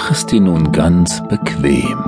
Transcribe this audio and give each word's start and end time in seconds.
Mach 0.00 0.12
es 0.12 0.24
dir 0.26 0.40
nun 0.40 0.70
ganz 0.70 1.20
bequem. 1.26 1.98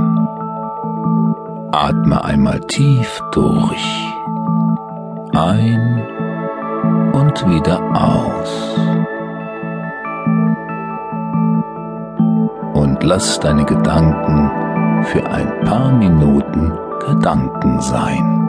Atme 1.72 2.24
einmal 2.24 2.61
tief 2.61 3.20
durch. 3.32 4.14
Ein 5.32 6.00
und 7.12 7.48
wieder 7.48 7.80
aus. 7.93 8.79
Und 12.75 13.03
lass 13.03 13.40
deine 13.40 13.64
Gedanken 13.64 15.04
für 15.07 15.29
ein 15.29 15.61
paar 15.64 15.91
Minuten 15.91 16.72
Gedanken 17.04 17.80
sein. 17.80 18.48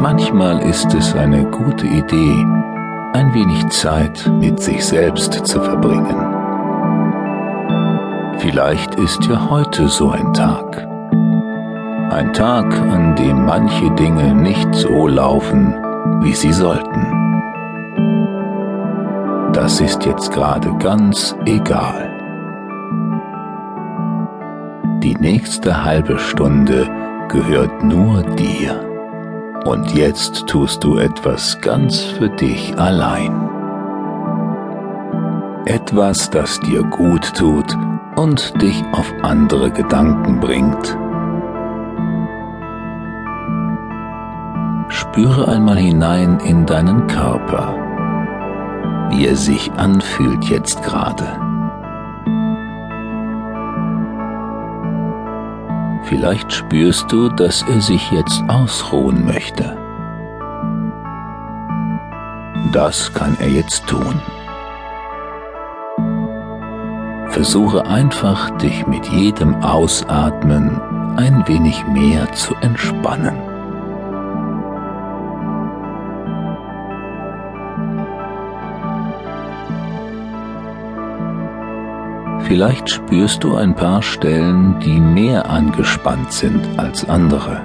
Manchmal 0.00 0.58
ist 0.58 0.92
es 0.92 1.14
eine 1.14 1.44
gute 1.44 1.86
Idee, 1.86 2.44
ein 3.16 3.32
wenig 3.32 3.66
Zeit 3.70 4.30
mit 4.40 4.60
sich 4.60 4.84
selbst 4.84 5.32
zu 5.46 5.62
verbringen. 5.62 6.16
Vielleicht 8.40 8.94
ist 8.96 9.24
ja 9.24 9.48
heute 9.48 9.88
so 9.88 10.10
ein 10.10 10.34
Tag. 10.34 10.86
Ein 12.12 12.34
Tag, 12.34 12.66
an 12.78 13.16
dem 13.16 13.46
manche 13.46 13.90
Dinge 13.92 14.34
nicht 14.34 14.74
so 14.74 15.08
laufen, 15.08 15.74
wie 16.20 16.34
sie 16.34 16.52
sollten. 16.52 17.06
Das 19.54 19.80
ist 19.80 20.04
jetzt 20.04 20.30
gerade 20.30 20.76
ganz 20.76 21.34
egal. 21.46 22.10
Die 25.02 25.14
nächste 25.14 25.84
halbe 25.84 26.18
Stunde 26.18 26.86
gehört 27.30 27.82
nur 27.82 28.22
dir. 28.22 28.95
Und 29.66 29.92
jetzt 29.96 30.46
tust 30.46 30.84
du 30.84 30.96
etwas 30.96 31.60
ganz 31.60 32.00
für 32.00 32.28
dich 32.28 32.78
allein. 32.78 33.50
Etwas, 35.66 36.30
das 36.30 36.60
dir 36.60 36.84
gut 36.84 37.34
tut 37.34 37.76
und 38.14 38.62
dich 38.62 38.80
auf 38.92 39.12
andere 39.22 39.72
Gedanken 39.72 40.38
bringt. 40.38 40.96
Spüre 44.88 45.48
einmal 45.48 45.78
hinein 45.78 46.38
in 46.44 46.64
deinen 46.64 47.08
Körper, 47.08 47.74
wie 49.10 49.26
er 49.26 49.34
sich 49.34 49.72
anfühlt 49.72 50.44
jetzt 50.44 50.80
gerade. 50.84 51.26
Vielleicht 56.06 56.52
spürst 56.52 57.10
du, 57.10 57.28
dass 57.28 57.62
er 57.62 57.80
sich 57.80 58.12
jetzt 58.12 58.42
ausruhen 58.48 59.26
möchte. 59.26 59.76
Das 62.72 63.12
kann 63.12 63.36
er 63.40 63.48
jetzt 63.48 63.86
tun. 63.88 64.20
Versuche 67.30 67.86
einfach, 67.86 68.50
dich 68.58 68.86
mit 68.86 69.08
jedem 69.08 69.56
Ausatmen 69.56 70.80
ein 71.16 71.46
wenig 71.48 71.84
mehr 71.88 72.32
zu 72.32 72.54
entspannen. 72.60 73.45
Vielleicht 82.46 82.88
spürst 82.88 83.42
du 83.42 83.56
ein 83.56 83.74
paar 83.74 84.02
Stellen, 84.02 84.78
die 84.78 85.00
mehr 85.00 85.50
angespannt 85.50 86.32
sind 86.32 86.78
als 86.78 87.08
andere. 87.08 87.60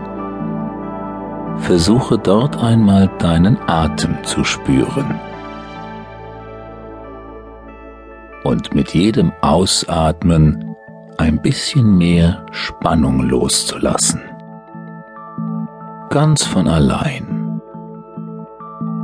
Versuche 1.58 2.18
dort 2.18 2.58
einmal 2.64 3.08
deinen 3.20 3.60
Atem 3.68 4.23
zu 4.23 4.44
spüren. 4.44 5.20
Und 8.44 8.73
mit 8.73 8.95
jedem 8.95 9.32
Ausatmen 9.42 10.76
ein 11.17 11.39
bisschen 11.44 12.00
mehr 12.00 12.44
Spannung 12.52 13.22
loszulassen. 13.22 14.22
Ganz 16.10 16.44
von 16.44 16.67
allein. 16.67 17.61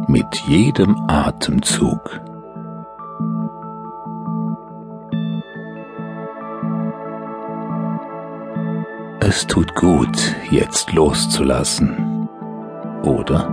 Mit 0.07 0.35
jedem 0.47 0.95
Atemzug. 1.07 2.19
Es 9.29 9.45
tut 9.45 9.75
gut, 9.75 10.17
jetzt 10.49 10.93
loszulassen, 10.93 12.29
oder? 13.03 13.51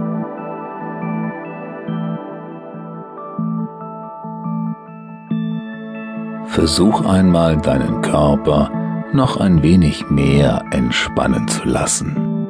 Versuch 6.47 7.05
einmal 7.05 7.57
deinen 7.57 8.03
Körper 8.03 8.71
noch 9.13 9.39
ein 9.39 9.65
wenig 9.65 10.09
mehr 10.11 10.63
entspannen 10.71 11.49
zu 11.49 11.65
lassen. 11.65 12.47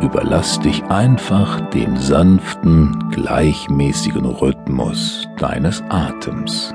Überlass 0.00 0.58
dich 0.58 0.82
einfach 0.84 1.60
dem 1.68 1.98
sanften, 1.98 3.10
gleichmäßigen 3.10 4.24
Rhythmus 4.24 5.28
deines 5.36 5.84
Atems. 5.90 6.72